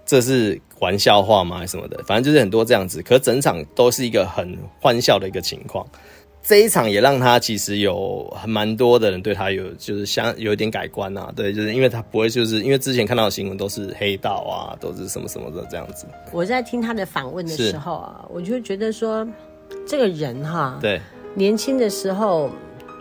[0.05, 1.59] 这是玩笑话吗？
[1.59, 2.03] 还是什么的？
[2.05, 3.03] 反正就是很多这样子。
[3.03, 5.87] 可是整场都是一个很欢笑的一个情况。
[6.41, 16.07] 这一场也让他其实有很蛮多的人对他有就是相有一点改观啊，对，就是因为他不会就是因为之前看到的新闻都是黑道啊，都是什么什么的这样子。
[16.33, 19.27] 我在听他的访问的时候啊，我就觉得说
[19.87, 20.99] 这个人哈，对，
[21.35, 22.49] 年轻的时候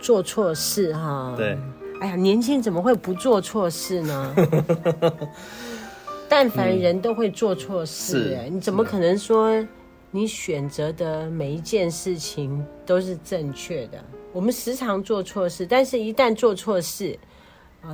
[0.02, 1.56] 做错事哈，对，
[2.02, 4.34] 哎呀，年轻怎么会不做错事呢？
[6.28, 9.66] 但凡人都会做错事，哎，你怎么可能说？
[10.10, 14.02] 你选择的每一件事情都是正确的。
[14.32, 17.14] 我们时常做错事，但是一旦做错事，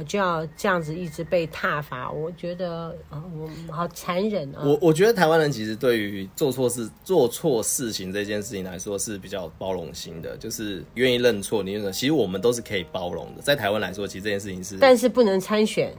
[0.06, 2.08] 就要这样子一直被挞伐。
[2.12, 3.20] 我觉得啊，
[3.68, 4.62] 我好残忍啊！
[4.64, 11.64] 我我觉得台湾人其实对于做错事、做错事情这件事情来说是比较包容心的，就是愿意认错。
[11.64, 13.42] 你认为其实我们都是可以包容的。
[13.42, 15.92] 在台湾来说，其实这件事情是，但是不能参选。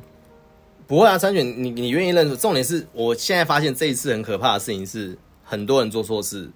[0.88, 2.36] 不会啊，三选你你愿意认错。
[2.36, 5.18] 重点是我现在发现这一次很可怕的事情是。
[5.48, 6.50] 很多人做错事，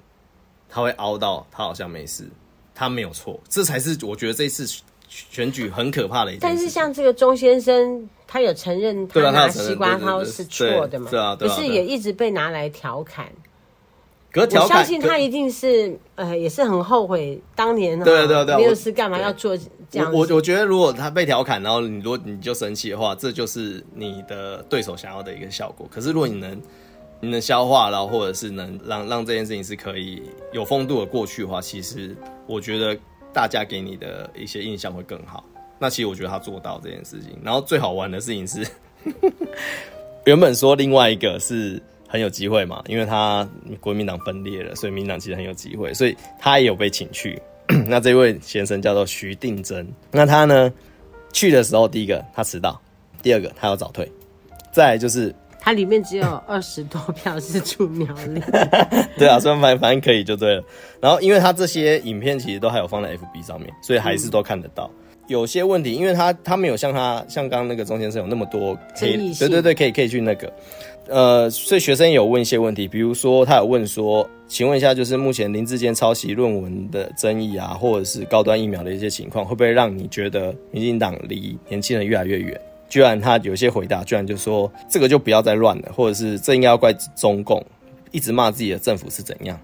[0.67, 2.27] 他会凹到他好像没事，
[2.73, 4.65] 他没有错，这才是我觉得这一次
[5.07, 6.41] 选举很可怕的一件事。
[6.41, 11.11] 但是像这个钟先生，他有承认他拿西瓜刀是错的嘛？
[11.11, 13.27] 对啊，可是也一直被拿来调侃。
[14.31, 19.55] 可是调侃，我相信他一定是呃，也是很后悔当年对对对，没有事干嘛要做
[19.89, 20.11] 这样。
[20.13, 25.87] 我我觉得如果他被调侃，然后你如果你就生气的话，这就是你的对手想要的一个效果。
[25.91, 26.61] 可是如果你能
[27.19, 30.21] 你能消化，然后或者是能让让这件事情是可以
[30.53, 32.15] 有风度的过去的话，其实
[32.47, 32.97] 我觉得
[33.33, 35.43] 大家给你的一些印象会更好。
[35.79, 37.37] 那其实我觉得他做到这件事情。
[37.43, 38.65] 然后最好玩的事情是，
[40.25, 41.81] 原本说另外一个是。
[42.11, 43.47] 很有机会嘛，因为他
[43.79, 47.39] 国民党分裂了，所以民党其实很有机会，所以他也有被请去。
[47.87, 50.71] 那这位先生叫做徐定真，那他呢
[51.31, 52.79] 去的时候，第一个他迟到，
[53.21, 54.11] 第二个他要早退，
[54.71, 58.41] 再来就是他里面只有二十多票是出苗栗，
[59.17, 60.63] 对啊，所以反反正可以就对了。
[60.99, 64.89] 然后因为他这些影片其实都还有放在 FB 上面，所以还是都看得到。
[64.93, 70.51] 嗯有些问题，因为他他没有像他像刚刚那个钟先生有那么多可以，对对对，可以可以去那个，
[71.07, 82.59] 呃，所以学生有问一些问题，比如说他有问说，请问一下，就是目前林志坚抄袭论文的争议啊，或者是高端疫苗的一些情况，会不会让你觉得民进党离年轻人越来越远？
[82.89, 87.63] 居然他有些回答，居然就说这个就不要再乱了，或者是这应该要怪中共，
[88.11, 89.59] 一直骂自己的政府是怎样？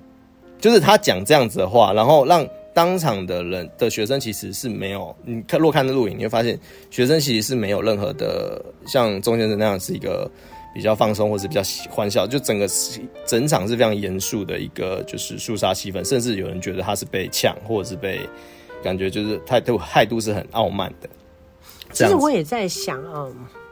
[0.59, 2.47] 就是他讲这样子的话，然后让。
[2.75, 6.59] 当场的人的学生其实是没有，你看若看的录影，你会发现
[6.91, 10.29] 学生其实是没有任何的像钟先生那样是一个
[10.75, 12.67] 比较放松或是比较欢笑，就整个
[13.25, 18.19] 整场是非常严肃的一个就是肃杀气氛，甚至有人觉得他是被呛或者是被
[18.83, 21.09] 感觉就是态度态度是很傲慢的。
[21.91, 23.27] 其实我也在想啊，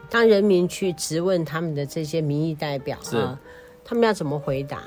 [0.10, 3.38] 当人民去质问他们的这些民意代表啊，
[3.86, 4.82] 他们要怎么回答？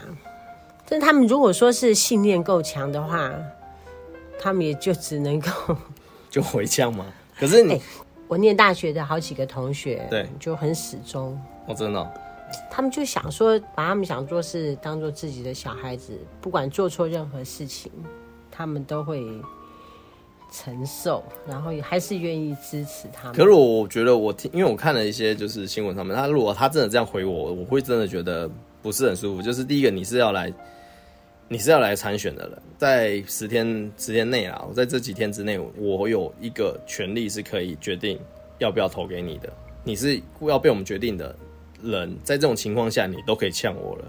[0.88, 3.32] 但他们如果说是信念够强的话。
[4.38, 5.50] 他们也就只能够
[6.28, 7.06] 就回呛嘛？
[7.40, 7.80] 可是你、欸，
[8.28, 11.40] 我念大学的好几个同学，对，就很始终。
[11.66, 12.14] 我真的，
[12.70, 17.90] 他们就想说，把他们想做是当做自己的小孩子，不管做错任何事情，
[18.50, 19.24] 他们都会
[20.50, 23.36] 承受，然后也还是愿意支持他们。
[23.36, 28.50] 可是我觉得，我听，因为我看了一些就是新闻上面，他如果他真的这样回我，我会真的觉得
[28.82, 29.42] 不是很舒服。
[29.42, 30.52] 就是第一个，你是要来。
[31.48, 38.18] 你是要来参选的人，在十天十天内啊，我在这几天之内，我有一个权利是可以决定
[38.58, 39.48] 要不要投给你的。
[39.84, 41.34] 你是要被我们决定的
[41.80, 44.04] 人，在这种情况下，你都可以呛我了。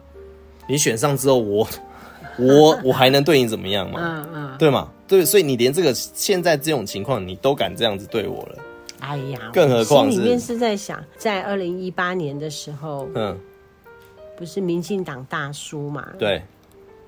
[0.68, 1.68] 你选上之后，我
[2.40, 4.00] 我我还能对你怎么样吗？
[4.02, 4.92] 嗯嗯，对吗？
[5.08, 8.58] 对，所以你连这个现在这种情况，你都敢这样子对我了。
[9.00, 13.38] 哎呀，更何况心里面是在想，在二零一八年的时候，嗯，
[14.36, 16.14] 不是民进党大输嘛？
[16.18, 16.42] 对。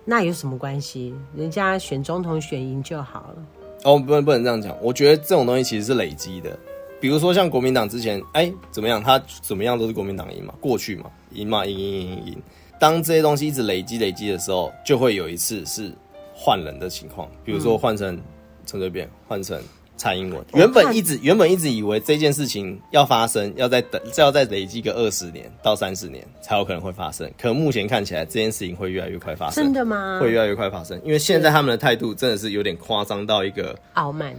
[0.09, 1.13] 那有什么关系？
[1.35, 3.35] 人家选总统选赢就好了。
[3.83, 4.75] 哦，不能不能这样讲。
[4.81, 6.57] 我觉得这种东西其实是累积的。
[6.99, 9.03] 比如说像国民党之前，哎、欸，怎么样？
[9.03, 12.41] 他怎么样都是国民党赢嘛，过去嘛，赢嘛，赢赢赢赢赢。
[12.79, 15.93] 当这些东西一直累积累积的时候，就会有一次是
[16.33, 17.29] 换人的情况。
[17.45, 18.19] 比如说换成
[18.65, 19.61] 陈水扁，换成。
[19.99, 27.29] 蔡英文原本一直原本一直以为这件事情要发生，要再等，要再累积个二十年到三十年才有可能会发生。
[27.37, 29.61] 可目前看起来，这件事情会越来越快发生。
[29.61, 30.19] 真的吗？
[30.21, 34.33] 会越来越快发生，因为现在他们的态度真的是有点夸张到一个傲慢，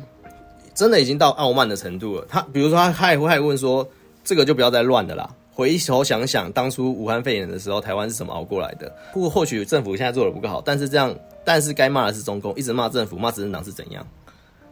[0.75, 2.27] 真的已经到傲慢的程度了。
[2.27, 3.87] 他比如说，他还会还问说
[4.25, 8.91] ：“这个就不要再乱的啦。”回头想想，当初武汉肺炎的时候，台湾是怎么熬过来的？
[9.13, 14.07] 不过或许政府现在做的不够好，但是这样，但是该骂的是中共，一直骂政府，骂执政党是怎样？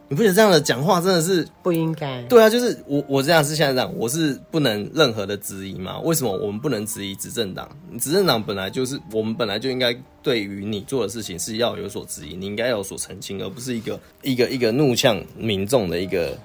[0.09, 2.23] 你不觉得这样的讲话真的是不应该？
[2.23, 5.99] 对啊，就是我我这样是现在这样，我是不能任何的质疑嘛？
[5.99, 7.69] 为什么我们不能质疑执政党？
[7.99, 16.35] 执政党本来就是我们本来就应该对于你做的事情是要有所质疑，你应该有所澄清，而不是一个一个一个怒呛民众的一个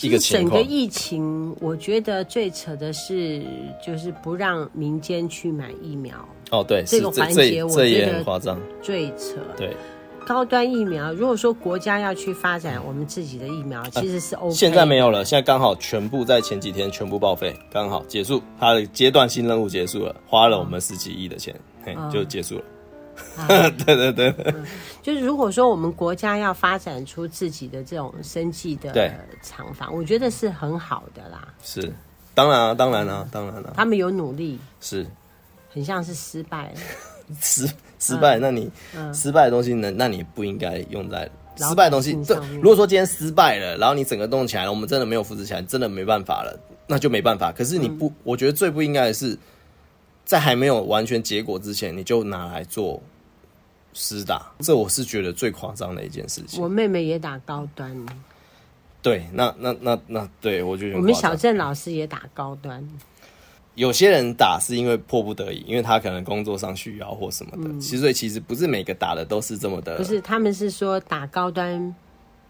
[0.00, 0.60] 一个情况。
[0.60, 3.40] 整个疫情，我觉得最扯的是，
[3.86, 6.16] 就是不让民间去买疫苗。
[6.50, 9.36] 哦，对，这个环节我觉得夸张，最扯。
[9.56, 9.76] 对。
[10.26, 14.52] 高端疫苗，如果说国家要去发展我们自己的疫苗，其实是 OK。
[14.52, 22.64] 现在没有了，现在刚好全部在前几天全部报废，刚好结束，它的阶段性任务结束了，花了我们十几亿的钱，嘿，就结束了。
[23.86, 24.34] 对对对，
[25.00, 28.92] 就是如果说我们国家要发展出自己的这种生计的
[29.42, 31.48] 厂房，我觉得是很好的啦。
[31.62, 31.90] 是，
[32.34, 35.06] 当然啊，当然啊，当然了，他们有努力，是，
[35.72, 36.80] 很像是失败了。
[37.40, 37.66] 失
[37.98, 38.70] 失败，那你
[39.12, 39.90] 失败的东西呢？
[39.90, 42.12] 那你不应该用在失败的东西。
[42.24, 47.50] 对，如果说今天失败了，然后你整个动起来了，我们真的没有扶持起来，真的没办法了，那就没办法。
[47.50, 49.38] 可是你不，我觉得最不应该的是，
[50.24, 53.02] 在还没有完全结果之前，你就拿来做
[53.94, 56.62] 施打，这我是觉得最夸张的一件事情。
[56.62, 57.96] 我妹妹也打高端，
[59.00, 62.86] 对，那那那那，对我觉得我们小郑老师也打高端。
[63.76, 67.70] 有些人打是因为迫不得已，因为他可能工作上需要或什么的。
[67.70, 69.98] 嗯、其实所以其实不是每个打的都是这么的。
[69.98, 71.94] 不是，他们是说打高端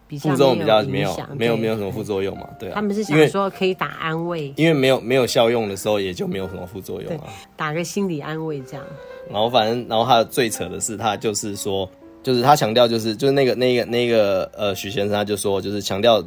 [0.07, 2.47] 比较副作用比较没有没有没有什么副作用嘛？
[2.57, 2.75] 对啊。
[2.75, 7.25] 他们是想说可以打安慰，因为没有没有效用的时候也就没有什么副作用啊。
[7.57, 8.85] 打个心理安慰这样。
[9.29, 11.89] 然后反正然后他最扯的是他就是说，
[12.23, 16.23] 就是他强调就是就是那个那个那个呃许先生他就说就是强调。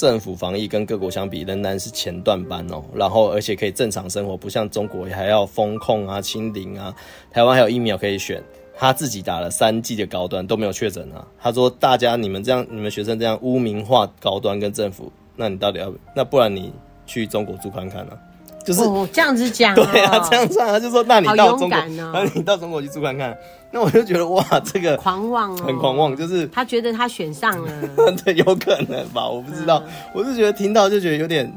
[0.00, 2.82] 政府防疫跟各国相比，仍然是前段班哦。
[2.94, 6.94] 然后，而且可以正常生活，不像中国还要封控啊、清零啊。
[7.30, 8.42] 台湾还有疫苗可以选，
[8.74, 11.22] 他自己打了三剂的高端都没有确诊啊。
[11.38, 15.92] 他说：“大家你们这样，你们学生这样污名化高端跟政府，那你到底要？
[16.16, 16.72] 那不然你
[17.04, 18.18] 去中国住看看呢、啊？”
[18.64, 23.36] 就是、 哦、这样子讲、哦，对啊，这样算啊，就说那你到中国，那、哦、你到中国去住看看。
[23.72, 27.72] 那我就觉得哇，这个狂妄哦，很狂妄，就是他觉得他选上了，
[28.24, 31.48] 对，有可能吧，我不知道，嗯、我是觉得听到就觉得有点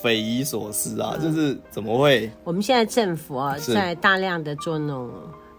[0.00, 2.30] 匪夷所思啊，嗯、就是怎么会？
[2.44, 5.10] 我们现在政府啊，在大量的做那种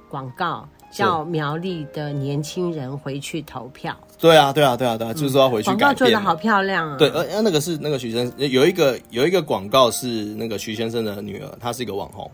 [0.08, 3.93] 广告，叫苗栗的年轻人回去投票。
[4.19, 5.79] 对啊，对啊，对啊，对啊，就是说要回去改变。
[5.79, 6.97] 广告做的好漂亮啊！
[6.97, 12.29] 对，呃，那个是那个徐先生有一个有一个广告是那个徐先生的女儿，她是一个网红，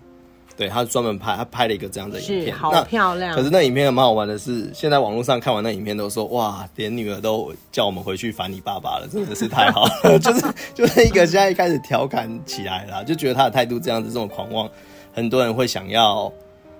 [0.57, 3.35] 对，她专门拍，她拍了一个这样的影片，好漂亮。
[3.35, 10.17] 可是那影片蛮好玩的是，现在网络上看完那影片都说，哇，连女儿都叫我们回去烦你爸爸了，真的是太好了。
[10.17, 10.41] 就是
[10.73, 14.67] 就是一个现在一开始调侃起来了，就觉得他的态度这样子这么狂妄，
[15.13, 16.33] 很多人会想要。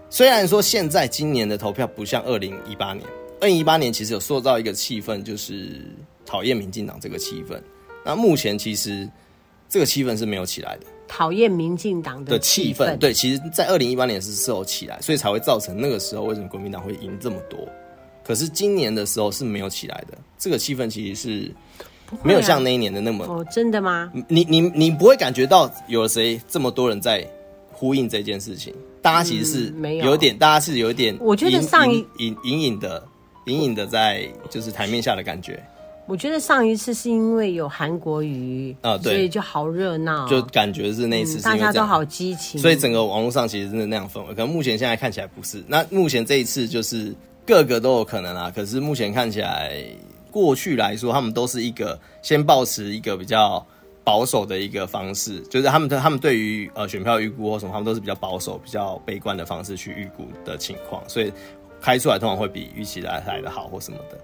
[0.09, 3.05] 虽然说现在今年的投票不像二零一八年。
[3.41, 5.81] 二零一八年其实有塑造一个气氛，就是
[6.25, 7.59] 讨厌民进党这个气氛。
[8.05, 9.07] 那目前其实
[9.67, 10.85] 这个气氛是没有起来的。
[11.07, 17.59] 讨厌民进党的气氛，对，其实，在二零一八年是是有起来，所以才会造成那个时候为什么国民党会赢这么多。
[18.23, 21.51] 可是今年的时候是没有起来的，这个气氛其实是
[22.23, 23.23] 没有像那一年的那么。
[23.25, 24.11] 哦，真的吗？
[24.27, 27.23] 你你你不会感觉到有谁这么多人在
[27.71, 28.73] 呼应这件事情？
[29.03, 33.07] 大家其实是没有有点，大家是有一点，我觉得上一隐隐隐的。
[33.45, 35.63] 隐隐的在就是台面下的感觉，
[36.07, 44.27] 我觉得上一次是因为有韩国瑜啊，对，所以就好热闹，就感觉是那一次大家都好激情，所以整个网络上其实真的那样氛围。
[44.29, 47.13] 可能目前现在看起来不是，那目前这一次就是
[47.45, 48.51] 各个都有可能啊。
[48.55, 49.83] 可是目前看起来，
[50.31, 53.65] 过去来说他们都是一个先保持一个比较
[54.03, 61.31] 保守的一个方式，就是他们他们对于呃选票预估或什么，他们都是比较保守、比较悲观的方式去预估的情况，所以。
[61.85, 64.17] 开出来通常会比预期来来的好或什么的，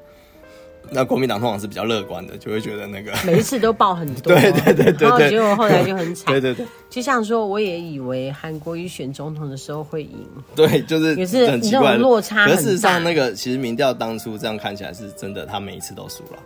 [0.90, 12.60] 那国民党通常是比较乐观的，就会觉得那个每一次都报很多， 对对对对，然后结果后来就很惨，对对对，就像说我也以为韩国瑜选总统的时候会赢，对，就是也是很奇怪落差很大。
[12.60, 16.40] 事实上，那个其实民调当初这样看起来是真的，他每一次都输了。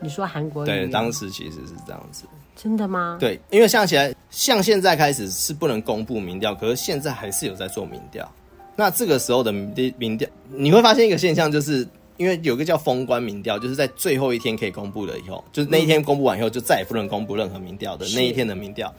[0.00, 0.66] 你说韩国瑜？
[0.66, 3.16] 对，当时其实是这样子，真的吗？
[3.18, 8.30] 对，因为像起来像现在开始是不能公布民调，可是现在还是有在做民调。
[8.78, 11.84] 那这个时候的民调，你会发现一个现象，就是
[12.16, 18.94] 因为有个叫封关民调，就是在最后一天可以公布了以后，就是那一天公布完以后，就再也不能公布任何民调的那一天的民调。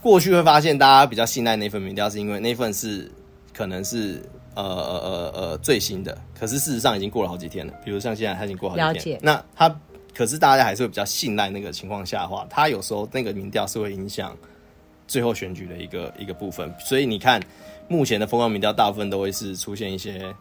[0.00, 3.10] 过去会发现大家比较信赖那份民调，是因为那份是
[3.52, 4.22] 可能是
[4.54, 7.74] 呃呃呃呃最新的，可是事实上已经过了好几天了。
[7.84, 9.18] 比如像现在，它已经过好几天。
[9.20, 9.68] 那它
[10.14, 14.36] 可是大家还是会比较信赖那个情况下的话，它有时候那个民调是会影响
[15.08, 16.72] 最后选举的一个一个部分。
[16.78, 17.42] 所以你看。
[17.88, 20.34] 目前的风光民调大部分都会是出现一些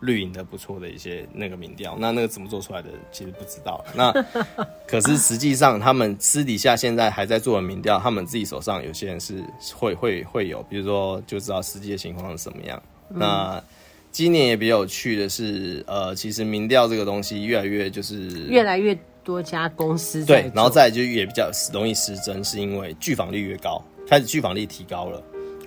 [0.00, 3.84] 绿营的不错的一些那个民调，那那个怎么做出来的其实不知道。
[3.94, 4.12] 那
[4.86, 9.42] 可是实际上他们私底下现在还在做的民调，他们自己手上有些人是
[9.74, 12.82] 会会会有，比如说就知道实际的情况是什么样。
[13.10, 13.62] 嗯、那
[14.10, 25.22] 今年也比较有趣的是，呃，其实民调这个东西越来越就是越来越多家公司对，然后再来就也比较容易失真，是因为拒访率越高，开始拒访率提高了。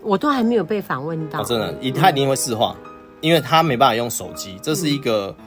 [0.06, 2.76] 我都还没有被访问到，哦、真的，他一定会市话，
[3.22, 5.46] 因为他没办法用手机，这是一个、嗯、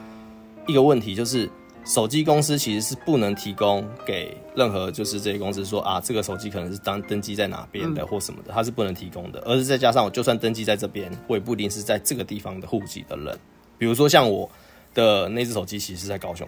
[0.67, 1.49] 一个问题，就是
[1.85, 13.39] 手机公司其实是不能提供给任何就是这些公司说啊，这个手机可能是当登记在哪边的或什么的，它是不能提供的，而是再加上我就算登记在这边，我也不一定是在这个地方的户籍的人，
[13.77, 14.49] 比如说像我
[14.93, 16.45] 的那只手机其实是在高雄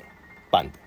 [0.51, 0.79] 办的。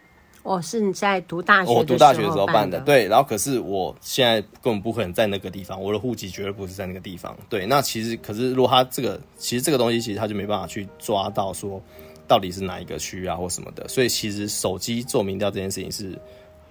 [0.44, 1.72] 哦，是你在读大学？
[1.72, 3.08] 我读大学的时候办的，对。
[3.08, 7.34] 然后可是我现在根本不可能在那个地方，我的户籍绝对不是在那个地方。
[7.48, 11.82] 对，那其实可是如果他这个，其实这个东西其实他就没办法去抓到说
[12.28, 13.88] 到底是哪一个区啊或什么的。
[13.88, 16.16] 所以其实手机做民调这件事情是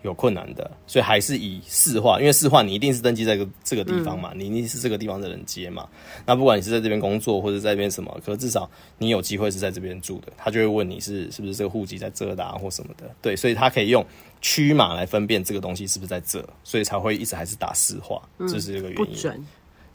[0.04, 5.88] 有困难的，所以还是以市话，因为市话你一定是登记在这个这个地方嘛，嗯、你一定是这个地方的人接嘛。
[6.26, 13.10] 那不管你是在这边工作或者在这边什么，可是至少你有机会是在这边住的，他就会问你是是不是这个户籍在这的或什么的。
[13.22, 14.06] 对，所以他可以用
[14.42, 19.06] 区码来分辨这个东西是不是在这，所以才会一直还是打市话，这、嗯、是这个原因。
[19.06, 19.46] 不准。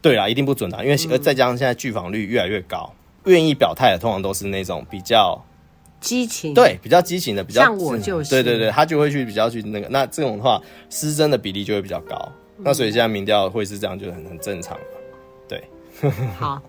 [0.00, 2.90] 对啦，一定不准的，因为再加上现在拒访率越来越高，
[3.26, 5.38] 愿意表态的通常都是那种比较。
[6.00, 12.16] 激情对，比较激情的，比较像我就是对对对，他就会去比较去那个，那这种的话失真的比例就会比较高，
[12.58, 14.76] 嗯、那所以现在民调会是这样，就很很正常，
[15.48, 15.62] 对。
[16.38, 16.60] 好。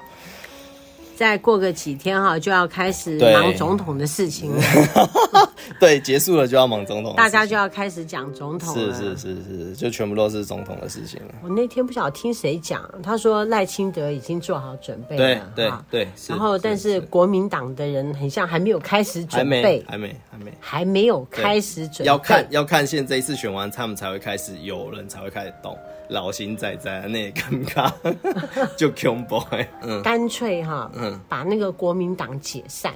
[1.15, 4.63] 再过个几天哈，就要开始忙总统的事情了。
[5.79, 8.93] 对，结束了就要忙总统，大家就要开始讲总统了。
[8.95, 11.35] 是是是是，就全部都是总统的事情了。
[11.43, 15.51] 我那天不晓得听谁讲，他说赖清德已经做好准备了。
[15.55, 16.07] 对对对。
[16.27, 22.05] 然后，但是国民党的人很像还没有开始准备，还没还没还没有开始准备。
[22.05, 25.77] 要看要看，现在这一次选完，他们才会开始有人才会开始动。
[26.09, 27.91] 老型仔仔那也尴尬，
[28.75, 32.91] 就恐怖哎，嗯，干脆哈，嗯，把那个国民党解散，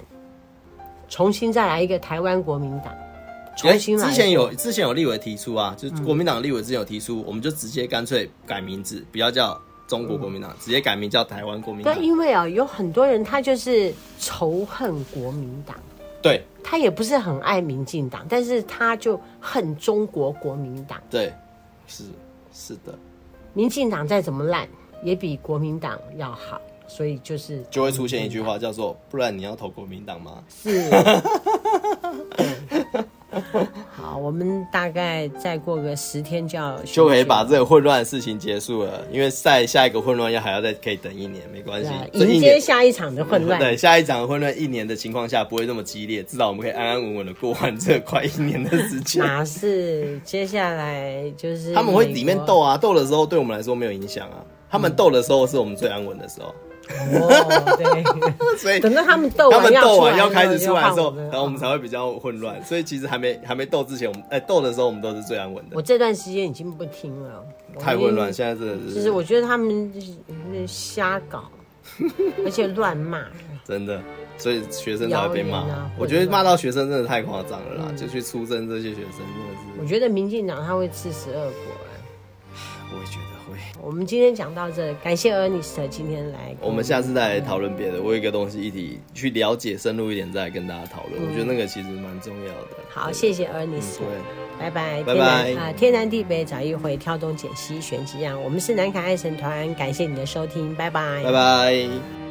[1.14, 2.92] 重新再来一个台湾国民党，
[3.56, 4.10] 重新来。
[4.10, 11.94] 之前有之前有立委提出啊，就国民党立委之前有提出，嗯、我们就直接干脆改名字，不要叫中国国民党，嗯、直接改名叫台湾国民党。
[11.94, 15.78] 对，因为啊，有很多人他就是仇恨国民党，
[16.20, 21.32] 对，他也不是很爱民进党，但是他就恨中国国民党，对，
[21.88, 22.06] 是。
[22.52, 22.94] 是的，
[23.54, 24.68] 民进党再怎么烂，
[25.04, 30.90] 也比国民党要好，所以就是就会出现一句话叫做：“不然你要投国民党吗？”是。
[33.90, 43.60] 好，我们大概再过个十天就要就可以把这个混乱的事情结束了，因为再下一个混乱要还要再可以等一年，没关系，迎接下一场的混乱。
[43.60, 49.24] 对，下一场的混乱一年的情况下不会那么激烈，至少我们可以安安稳稳的过完这快一年的时间。
[49.24, 50.20] 哪是？
[50.24, 56.48] 接下来就是他们会里面斗啊，斗的时候对我们来说没有影响啊，他们斗的时候是我们最安稳的时候。
[56.90, 62.62] 哦，对，所以等到他们斗，他们斗完要开始出来的时候，然后我们才会比较混乱。
[62.66, 65.76] 所以其实还没还没斗之前，我们哎斗的时候，我们都是最安稳的。
[65.76, 67.46] 我这段时间已经不听了，
[67.80, 68.96] 太混乱，现在真的是。
[68.96, 70.12] 就是我觉得他们就是
[70.66, 71.44] 瞎搞，
[72.44, 73.24] 而且乱骂。
[73.64, 74.02] 真的，
[74.40, 75.66] 所以学生才会被骂。
[76.00, 79.80] 我觉得骂到学生真的太夸张了啦，就去出征这些学生真的是。
[79.80, 81.54] 我觉得民进党他会吃十二果。
[82.92, 83.33] 我也觉得。
[83.86, 86.56] 我们今天讲到这，感谢 Ernest 今天来。
[86.62, 88.02] 我们下次再来讨论别的。
[88.02, 91.22] 我有一个东西一起去了解深入一点，再来跟大家讨论。
[91.22, 92.70] 嗯、我觉得那个其实蛮重要的。
[92.90, 93.98] 好，谢谢 Ernest。
[93.98, 94.08] 对，
[94.58, 95.54] 拜拜，拜拜。
[95.56, 98.42] 啊，天南地北找一回，挑东拣西选几样。
[98.42, 102.23] 我们是南凯爱神团，感谢你的收听，拜拜，拜拜。